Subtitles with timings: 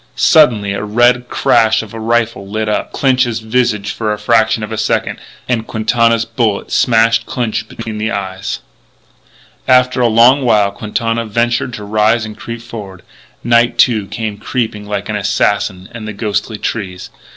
[0.15, 4.71] Suddenly the red crash of a rifle lit up Clinch's visage for a fraction of
[4.71, 5.19] a second.
[5.47, 8.61] And Quintana's bullet smashed Clinch between the eyes.
[9.67, 13.03] After a long while Quintana ventured to rise and creep forward.
[13.43, 17.11] Night, too, came creeping like an assassin amid the ghostly trees.